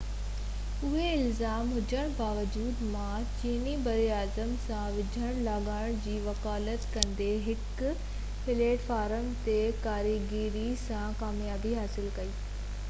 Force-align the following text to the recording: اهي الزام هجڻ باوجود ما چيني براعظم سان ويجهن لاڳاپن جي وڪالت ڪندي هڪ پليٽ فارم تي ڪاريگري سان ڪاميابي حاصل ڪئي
اهي 0.85 1.09
الزام 1.15 1.67
هجڻ 1.73 2.13
باوجود 2.19 2.79
ما 2.93 3.09
چيني 3.41 3.75
براعظم 3.87 4.55
سان 4.63 4.95
ويجهن 4.95 5.43
لاڳاپن 5.49 5.99
جي 6.07 6.15
وڪالت 6.29 6.87
ڪندي 6.95 7.27
هڪ 7.49 7.89
پليٽ 8.47 8.85
فارم 8.89 9.27
تي 9.49 9.59
ڪاريگري 9.85 10.65
سان 10.87 11.13
ڪاميابي 11.21 11.75
حاصل 11.83 12.09
ڪئي 12.17 12.33